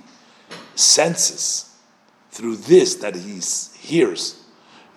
[0.76, 1.76] senses
[2.32, 3.40] through this that he
[3.80, 4.44] hears,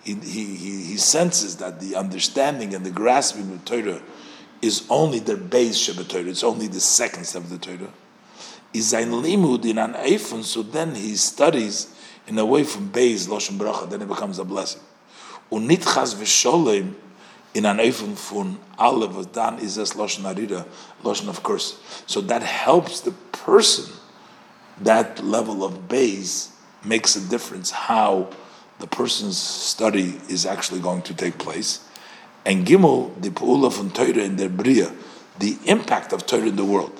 [0.03, 4.01] he, he, he, senses that the understanding and the grasping of Torah
[4.61, 7.91] is only the base Shabbat Torah, it's only the second step of the Torah.
[8.73, 11.93] Is ein limud in an eifun, so then he studies
[12.27, 14.81] in a way from base Loshen Bracha, then it becomes a blessing.
[15.51, 16.95] Unitchas v'sholem
[17.53, 20.65] in an eifun fun alev dan is as Loshen Arira,
[21.03, 21.79] Loshen of course.
[22.05, 23.93] So that helps the person,
[24.81, 26.51] that level of base
[26.83, 28.29] makes a difference how
[28.79, 31.83] the person's study is actually going to take place.
[32.45, 34.93] And Gimel, the Pu'ula from Torah in their Bria,
[35.39, 36.95] the impact of Torah in the world.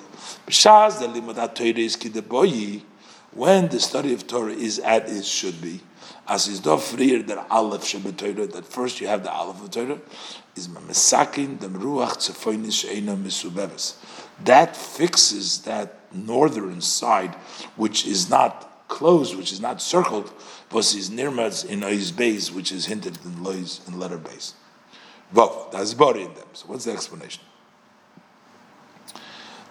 [0.46, 2.82] B'shaz the limudat Torah is kideboyi,
[3.32, 5.80] when the study of Torah is at its should be,
[6.26, 9.98] as is do freer that Aleph Torah, that first you have the Aleph of Torah,
[10.54, 13.94] is Mamesakin, the Ruach Tzefoinis Sheina Misubeves.
[14.44, 17.34] That fixes that northern side,
[17.76, 20.32] which is not closed, which is not circled,
[20.70, 24.54] versus nirmaz in ois base, which is hinted in lois in letter base.
[25.34, 26.46] Vav, that's body in them.
[26.52, 27.42] So what's the explanation?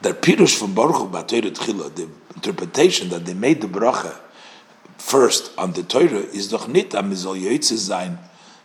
[0.02, 4.15] That pirush from Baruch Tchila, the interpretation that they made the bracha
[4.98, 8.20] first on the Torah is doch nit am soll sein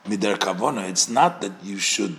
[0.08, 0.88] mit der kavona.
[0.88, 2.16] It's not that you should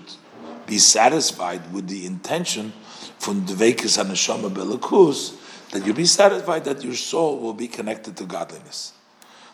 [0.66, 2.74] be satisfied with the intention
[3.20, 5.40] from the vekes and neshama belakus
[5.72, 8.94] that you be satisfied that your soul will be connected to godliness.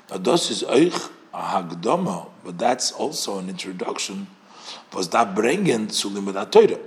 [0.09, 4.27] Now, das is euch a hagdoma, but that's also an introduction.
[4.93, 6.79] Was that bringen zu limud Torah?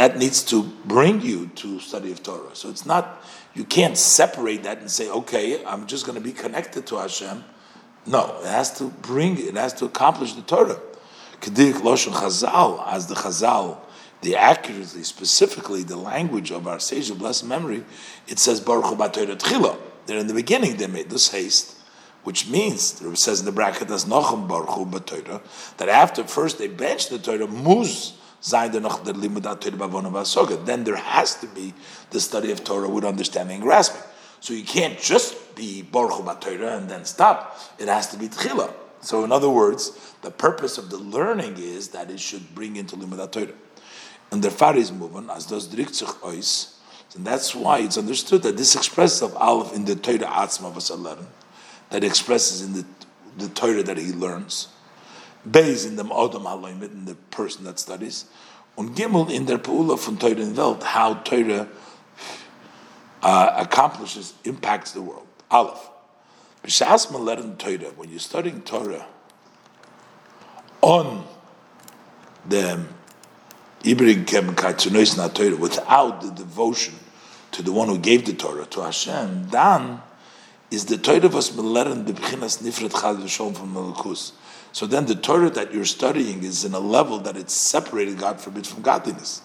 [0.00, 2.54] That needs to bring you to study of Torah.
[2.56, 6.32] So it's not you can't separate that and say, okay, I'm just going to be
[6.32, 7.44] connected to Hashem.
[8.06, 10.80] No, it has to bring, it has to accomplish the Torah.
[11.42, 13.76] Kedik Loshon Chazal, as the Chazal,
[14.22, 17.84] the accurately, specifically the language of our sage of blessed memory,
[18.26, 19.76] it says Baruch Torah Tchila.
[20.06, 21.76] There in the beginning they made this haste
[22.22, 26.68] which means it says in the bracket as nochem baruchu b'Torah that after first they
[26.68, 28.68] bench the Torah muz Torah
[30.64, 31.74] Then there has to be
[32.10, 34.02] the study of Torah with understanding and grasping.
[34.40, 37.58] So you can't just be baruchu b'Torah and then stop.
[37.78, 38.72] It has to be tchila.
[39.02, 42.96] So in other words, the purpose of the learning is that it should bring into
[42.96, 43.52] limudat Torah.
[44.30, 46.74] And the faris movement as does driktzuch ois.
[47.14, 51.26] And that's why it's understood that this expresses of Aleph in the Torah Atzma 11
[51.90, 52.86] that expresses in the,
[53.36, 54.68] the Torah that he learns.
[55.48, 58.26] Beis in the Odom Haloimit, in the person that studies.
[58.76, 61.68] Und Gimel in der Peula von Torah in Welt, how Torah
[63.22, 65.26] uh, accomplishes, impacts the world.
[65.50, 65.90] Aleph.
[66.64, 69.06] B'shas Maleren Torah, when you're studying Torah
[70.82, 71.24] on
[72.46, 72.86] the
[73.82, 76.94] Ibrig Kem Katsunois Na Torah, without the devotion
[77.52, 80.00] to the one who gave the Torah, to Hashem, then
[80.70, 84.32] is the Torah was meleren the b'chinas nifret chad v'shom from malakus.
[84.72, 88.40] So then the Torah that you're studying is in a level that it's separated, God
[88.40, 89.42] forbid, from godliness.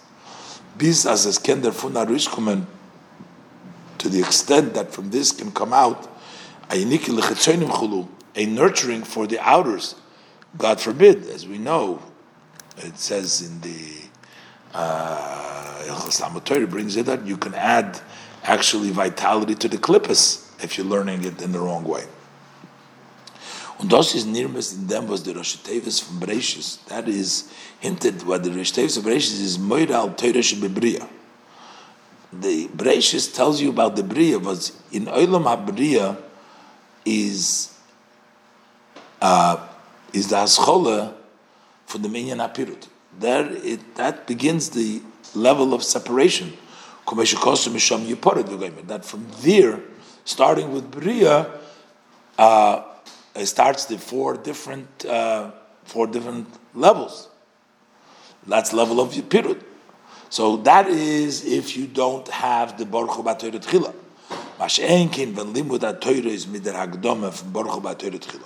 [0.77, 2.69] Bis as es ken der to
[4.09, 6.09] the extent that from this can come out
[6.69, 9.95] a nurturing for the outers.
[10.57, 12.01] God forbid, as we know,
[12.77, 14.01] it says in the
[14.73, 17.99] uh, Torah brings it that you can add
[18.43, 22.05] actually vitality to the clippus if you're learning it in the wrong way.
[23.77, 28.25] Und das ist nirmest in dem, was der Rosh Tevis von Bereshis, that is hinted,
[28.25, 31.05] what the Rosh Tevis of Bereshis is Moira al Teira Shebebria.
[32.41, 36.21] the Bereshis tells you about the Bria, was in Olam HaBria
[37.05, 37.73] is
[39.21, 39.67] uh,
[40.13, 41.13] is the Haschola
[41.85, 42.87] for the Minyan HaPirut.
[43.17, 45.01] There, it, that begins the
[45.33, 46.53] level of separation.
[47.07, 49.79] That from there,
[50.25, 51.49] starting with Bria,
[52.37, 52.83] uh,
[53.35, 55.51] it starts the four different uh,
[55.83, 57.29] four different levels.
[58.47, 59.63] That's level of Pirut.
[60.29, 63.93] So that is if you don't have the Baruch Batoyre Tchila.
[64.59, 68.45] Mash'enkin limud is Baruch Tchila.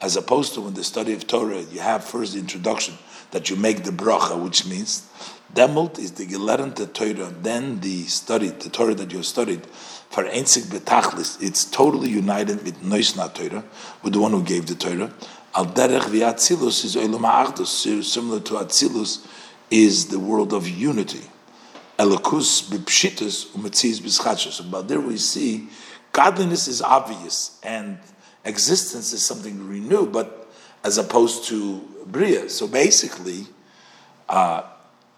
[0.00, 2.94] As opposed to when the study of Torah, you have first the introduction
[3.30, 5.08] that you make the bracha, which means
[5.54, 9.62] demult is the gelernt Torah, then the study, the Torah that you studied,
[10.10, 13.64] for Einsik Betachlis, it's totally united with Noisna Torah,
[14.02, 15.12] with the one who gave the Torah.
[15.54, 19.26] Al Derech V'Atzilus is Olam Ha'achdus, similar to Atzilus,
[19.70, 21.22] is the world of unity.
[21.98, 24.70] Elokus b'pshitus umetziz b'schachos.
[24.70, 25.68] But there we see
[26.12, 27.98] godliness is obvious and
[28.44, 30.48] existence is something renewed, but
[30.84, 32.48] as opposed to bria.
[32.48, 33.46] So basically,
[34.28, 34.62] uh,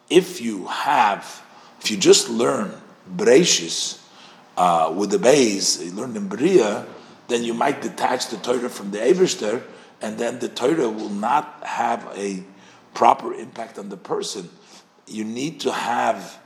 [0.08, 1.42] if you have,
[1.80, 2.72] if you just learn
[3.14, 3.97] Bereshis
[4.58, 6.84] uh, with the base, you learn in bria,
[7.28, 9.62] then you might detach the Torah from the Eberster,
[10.02, 12.42] and then the Torah will not have a
[12.92, 14.50] proper impact on the person.
[15.06, 16.40] You need to have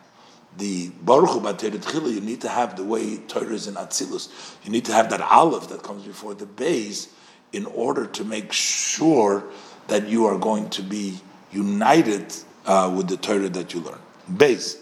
[0.59, 4.29] the Baruch Hu you need to have the way Torah is in Atzilus.
[4.63, 7.09] You need to have that Aleph that comes before the base
[7.55, 9.45] in order to make sure
[9.89, 11.19] that you are going to be
[11.51, 12.35] united
[12.67, 13.99] uh, with the Torah that you learn.
[14.37, 14.77] Base.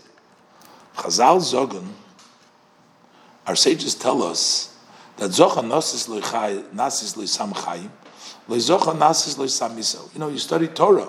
[0.97, 1.87] Chazal Zogan,
[3.51, 4.79] our sages tell us
[5.17, 7.91] that Zocha Nasis Loisam Chayim,
[8.49, 11.09] Loizocha Nasis Loisam You know, you study Torah,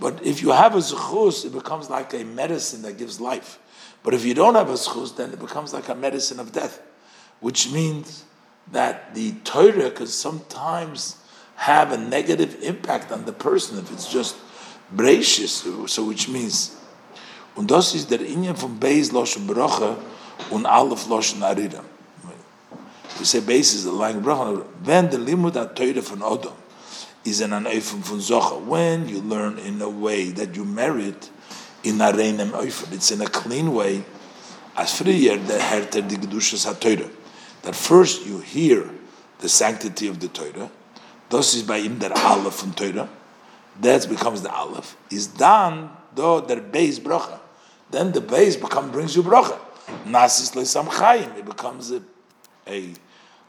[0.00, 3.60] but if you have a Zechus, it becomes like a medicine that gives life.
[4.02, 6.80] But if you don't have a schus, then it becomes like a medicine of death,
[7.40, 8.24] which means
[8.72, 11.16] that the Torah can sometimes
[11.56, 14.36] have a negative impact on the person if it's just
[14.96, 15.64] gracious.
[15.86, 16.76] So which means,
[17.54, 19.96] und das ist der Inyan von Beis Loshen Bracha
[20.50, 21.84] und Aleph Loshen Arira.
[23.18, 26.54] We say Beis is the line Bracha, when the limud Torah von Odom
[27.24, 31.30] is an Eifim von Zocha, when you learn in a way that you merit
[31.82, 32.92] in areinem oifer.
[32.92, 34.04] It's in a clean way.
[34.76, 37.10] As früher the herter die Gedushas HaTeure.
[37.62, 38.88] That first you hear
[39.40, 40.70] the sanctity of the Torah.
[41.30, 43.08] Das ist by ihm der Aleph von Torah.
[43.80, 44.96] That becomes the Aleph.
[45.10, 47.40] Is done though der base bracha.
[47.90, 49.58] Then the base become brings you bracha.
[50.06, 51.36] Nasis leisam chayim.
[51.38, 52.02] It becomes a
[52.66, 52.94] a,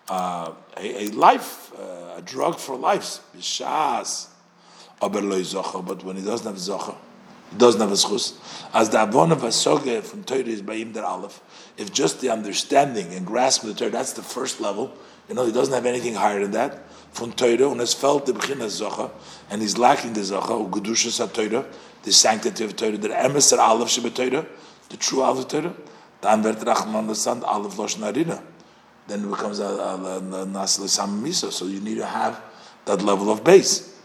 [0.07, 3.19] uh, a, a life, uh, a drug for life.
[3.35, 4.27] Bishas.
[5.01, 6.95] Aber But when he doesn't have zocha,
[7.57, 8.37] doesn't have a schus.
[8.73, 11.41] As the avon of asoge from Torah is by im der aleph.
[11.77, 14.93] If just the understanding and grasp of the Torah, that's the first level.
[15.29, 16.85] You know, he doesn't have anything higher than that.
[17.11, 19.11] From Torah, and has felt the bechina zocha,
[19.49, 21.65] and he's lacking the zocha, gedusha Torah,
[22.03, 24.45] the sanctity of Torah, the emes der aleph shebe Torah,
[24.89, 25.73] the true aleph Torah.
[26.21, 28.41] Dann wird Rachman understand aleph losh narina.
[29.07, 29.65] Then it becomes a,
[30.47, 31.51] nas misa.
[31.51, 32.41] So you need to have
[32.85, 33.95] that level of base.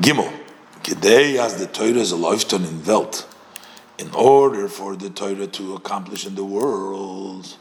[0.00, 0.32] Gimel.
[0.82, 3.26] Today, as the Torah is a lifetime in Welt,
[3.98, 7.56] in order for the Torah to accomplish in the world,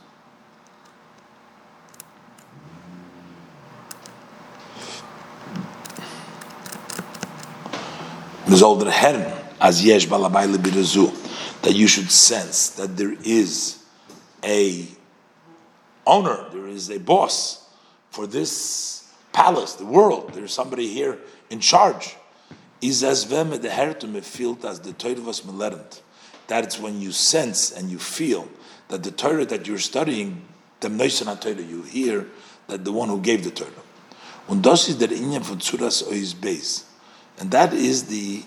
[8.45, 9.31] Mizolder Herren,
[9.61, 11.22] as Yesh Balabai Birazu,
[11.63, 13.83] that you should sense that there is
[14.43, 14.85] a
[16.05, 17.67] owner, there is a boss
[18.11, 20.31] for this palace, the world.
[20.33, 21.17] There's somebody here
[21.49, 22.15] in charge
[22.81, 23.23] is as
[24.65, 24.81] as
[25.53, 26.01] the.
[26.47, 28.49] That's when you sense and you feel
[28.89, 30.41] that the Torah that you're studying,
[30.81, 32.27] the Torah, you hear
[32.67, 33.71] that the one who gave the Torah.
[37.39, 38.43] And that is the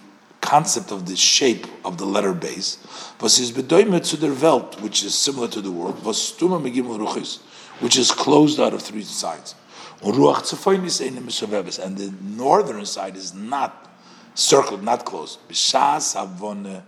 [0.47, 2.79] concept of the shape of the letter base.
[3.21, 6.87] Was is bedoimet zu der Welt, which is similar to the world, was stuma megim
[6.97, 7.41] ruchis,
[7.81, 9.57] which is closed out of three sides.
[10.03, 13.91] And the northern side is not
[14.35, 15.41] circled, not closed.
[15.49, 16.83] B'shas havone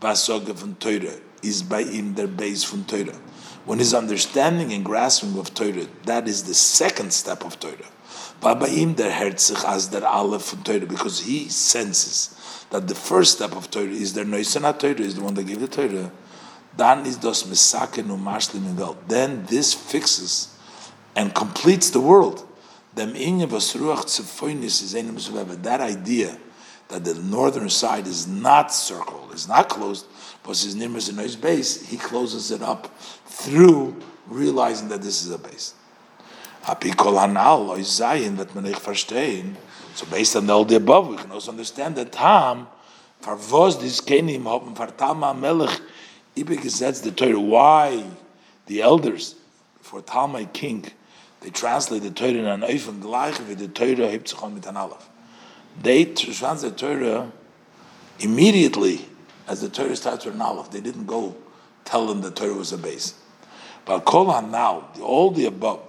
[0.00, 3.18] basoge von Torah is by in their base from Torah.
[3.64, 7.76] When his understanding and grasping of Torah, that is the second step of Torah.
[8.42, 13.54] Babaim der herzich as der aleph from Torah, because he senses that the first step
[13.54, 16.10] of Torah is their noisana Torah, is the one that gave the Torah.
[16.76, 20.48] Dan is dos misaken umashlim in Then this fixes
[21.14, 22.48] and completes the world.
[22.94, 23.10] That
[25.80, 26.38] idea
[26.88, 30.06] that the northern side is not circled, is not closed,
[30.42, 35.30] but his nimbus in his base, he closes it up through realizing that this is
[35.30, 35.74] a base.
[36.64, 36.74] So
[40.10, 42.68] based on all the above, we can also understand that Tam,
[43.20, 45.80] Farvos, this Kenim, Hoppen, Fartama, Melech,
[46.36, 48.04] Ibe Gesetz, the Torah, why
[48.66, 49.34] the elders
[49.80, 50.86] for Talmai king,
[51.40, 54.76] they translate the Torah in an Eifem gleich wie the Torah hebt sich mit an
[54.76, 55.08] Aleph.
[55.82, 57.32] They translate the Torah
[58.20, 59.08] immediately
[59.48, 60.70] as the Torah starts with an Aleph.
[60.70, 61.34] They didn't go
[61.84, 63.14] tell them the Torah was a base.
[63.84, 65.80] But Kol now, all the above,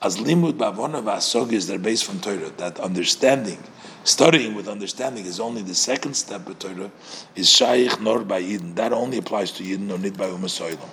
[0.00, 2.50] as limud bavona v'asog is their base from Torah.
[2.56, 3.62] That understanding,
[4.04, 6.90] studying with understanding, is only the second step of Torah.
[7.34, 8.74] Is shaykh nor by Yidden.
[8.76, 10.88] That only applies to Yidden, or not by Umasoilam,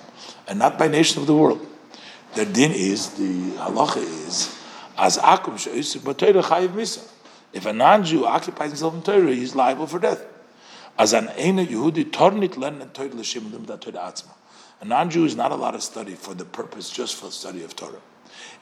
[0.47, 1.65] and not by nation of the world.
[2.33, 3.97] The din is the halacha
[4.27, 4.53] is
[4.97, 7.07] as akum she'isik but Torah chayiv misa.
[7.53, 10.25] If a non-Jew occupies himself in Torah, he's liable for death.
[10.97, 14.33] As an ena Yehudi tornit len Torah l'shem limda Torah atzma.
[14.81, 17.75] A non-Jew is not allowed to study for the purpose just for the study of
[17.75, 18.01] Torah.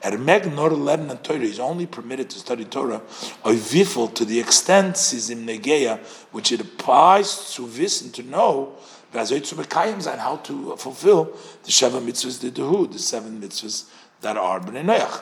[0.04, 3.02] Ermeg nor lernen Torah is only permitted to study Torah
[3.44, 6.00] or vifel to the extent sizim negeya,
[6.32, 8.76] which it applies to wissen to know
[9.14, 11.26] and how to fulfill
[11.64, 13.86] the Sheva mitzvahs, the Dehu, the seven mitzvahs
[14.22, 15.22] that are Bnei Noach.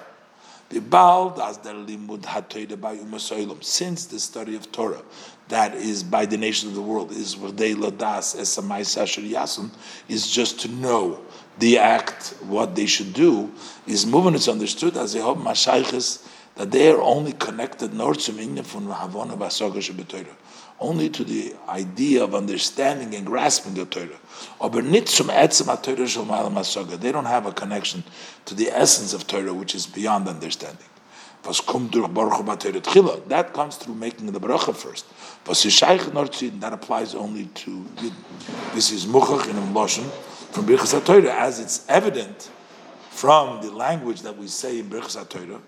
[2.99, 3.61] Umasoilam.
[3.61, 5.01] Since the study of Torah,
[5.49, 7.35] that is by the nation of the world, is
[10.07, 11.19] is just to know
[11.61, 13.51] the act, what they should do,
[13.87, 14.35] is moving.
[14.35, 17.93] It's understood as a hob mashayches that they are only connected
[20.79, 24.17] only to the idea of understanding and grasping the Torah.
[26.97, 28.03] They don't have a connection
[28.45, 30.87] to the essence of Torah, which is beyond understanding.
[31.43, 35.05] That comes through making the bracha first.
[35.45, 37.85] That applies only to
[38.73, 40.09] this is muchach in Loshen
[40.51, 42.49] from Birchas Torah, as it's evident
[43.09, 45.61] from the language that we say in Birchas Torah.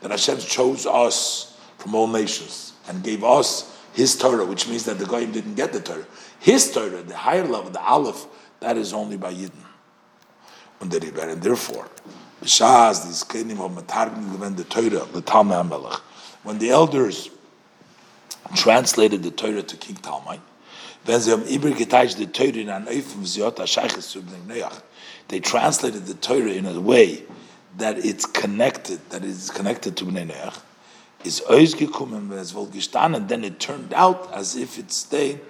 [0.00, 4.98] That Hashem chose us from all nations and gave us His Torah, which means that
[4.98, 6.06] the Goyim didn't get the Torah.
[6.38, 8.26] His Torah, the higher level, the Aleph,
[8.60, 9.52] that is only by Yidden.
[10.80, 11.86] And therefore,
[12.42, 16.00] Shaz, these kenim of Matargim the Torah, the Talmai Melech.
[16.42, 17.28] When the elders
[18.54, 20.40] translated the Torah to King Noach,
[25.28, 27.22] they translated the Torah in a way
[27.78, 30.54] that it's connected, that is connected to Bnei
[31.24, 31.74] is es
[32.54, 35.40] wohl gestanden, then it turned out as if it stayed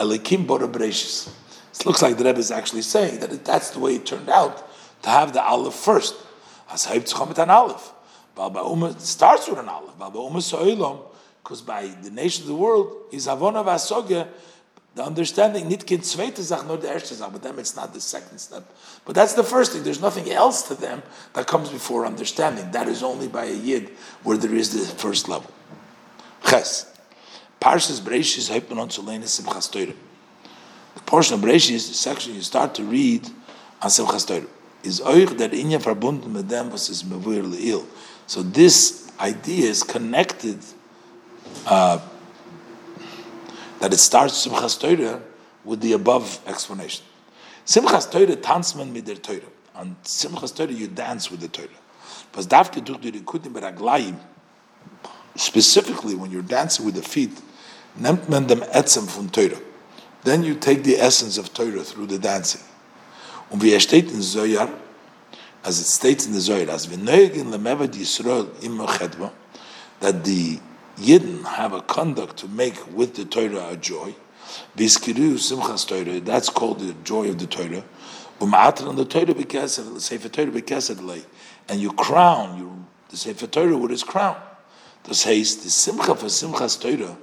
[0.00, 0.66] Elikim Bora.
[0.66, 4.68] It looks like the Rebbe is actually saying that that's the way it turned out,
[5.02, 6.14] to have the Aleph first.
[6.70, 7.92] As Tzchomit an Aleph.
[8.36, 9.96] Balba starts with an Aleph.
[9.98, 11.00] Balba Uma So'ilom,
[11.44, 14.26] because by the nation of the world, is Avona Vasogya,
[14.94, 18.64] the understanding nitkin zweite Sach, erste Sach, but them it's not the second step.
[19.04, 19.82] But that's the first thing.
[19.82, 21.02] There's nothing else to them
[21.34, 22.70] that comes before understanding.
[22.70, 23.90] That is only by a yid
[24.22, 25.50] where there is the first level.
[26.48, 26.90] Ches.
[27.60, 29.92] Parshas Breishis Heipen on Solenis Simchas Torah.
[30.94, 33.26] The portion of Breishis, the section you start to read
[33.82, 34.46] on Simchas Torah,
[34.82, 37.84] is euch der Inyan verbunden mit was is mevuir le'il.
[38.26, 40.58] So this idea is connected
[41.66, 41.98] uh,
[43.80, 45.20] that it starts Simchas Torah
[45.64, 47.04] with the above explanation.
[47.66, 49.40] Simchas Torah tanzman mit der Torah.
[49.74, 51.68] On Simchas Torah you dance with the Torah.
[52.32, 54.16] But dafke Rikutim beraglayim,
[55.36, 57.40] specifically when you're dancing with the feet,
[57.98, 59.60] nimmt dem Etzem von Torah.
[60.24, 62.62] Then you take the essence of Torah through the dancing.
[63.50, 64.68] Und wie er steht in Zoyar,
[65.62, 68.78] as it states in the Zoyar, as we in lemevad Yisrael im
[70.00, 70.58] that the
[70.96, 74.14] Yidden have a conduct to make with the Torah a joy.
[74.76, 76.20] Viskiru simchas Torah.
[76.20, 77.84] That's called the joy of the Torah.
[78.38, 81.24] Um'atan the Torah bekesed, Sefer Torah bekesed
[81.68, 84.36] and you crown you the Sefer Torah with his crown.
[85.04, 87.16] Das heißt, the simcha for simchas Torah.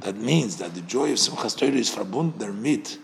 [0.00, 2.98] That means that the joy of simchas Torah is verbunden mit.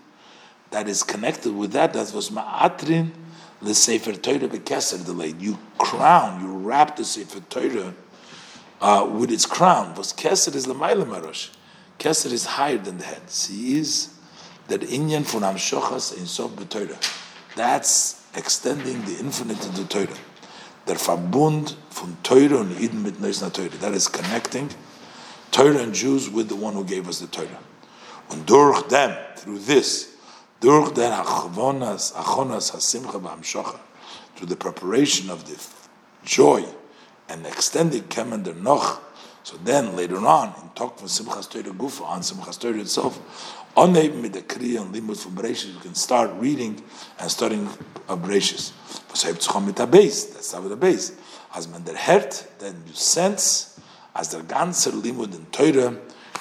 [0.70, 1.92] That is connected with that.
[1.92, 3.12] That was ma'atrin
[3.60, 5.40] the Sefer Torah bekesed.
[5.40, 7.94] You crown, you wrap the Sefer Torah
[8.82, 9.94] uh, with its crown.
[9.94, 11.50] Was Keser is Lamaila Marosh.
[11.98, 13.22] Keser is higher than the head.
[13.48, 14.12] He is
[14.68, 16.98] that Inyan from Amshochas in Sof B'Torah.
[17.54, 20.18] That's extending the infinite to the Torah.
[20.86, 23.68] Der Verbund von Torah und Eden mit Neusna Torah.
[23.68, 24.68] That is connecting
[25.52, 27.60] Torah and Jews with the one who gave us the Torah.
[28.30, 30.16] And durch them, through this,
[30.60, 33.78] durch den Achonas, Achonas HaSimcha B'Amshocha,
[34.34, 35.56] through the preparation of the
[36.24, 36.64] joy
[37.32, 39.00] and extended kemen der noch.
[39.42, 43.18] So then later on, in talk from Simchas Torah Gufa on Simchas Torah itself,
[43.76, 46.80] on the Kriya and Limud from Bereshit, you can start reading
[47.18, 47.66] and studying
[48.08, 48.72] of Bereshit.
[49.08, 51.16] that's how the base.
[51.54, 53.80] As man der hert, then you sense,
[54.14, 55.96] as the ganze Limud in Torah,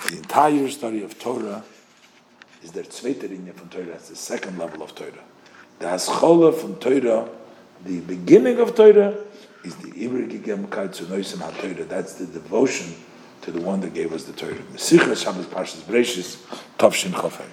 [0.09, 1.63] the entire study of Torah,
[2.61, 5.11] is der zweite Linie Torah, that's the second level of Torah.
[5.79, 7.27] The Haschole from Torah,
[7.83, 9.15] the beginning of Torah,
[9.63, 11.87] is the Ibri Gegemkeit zu Noisim HaTorah.
[11.87, 12.93] That's the devotion
[13.41, 14.53] to the one that gave us the Torah.
[14.73, 16.37] Mesichas Shabbos Parshas Bereshis,
[16.77, 17.45] Tovshin Chofei.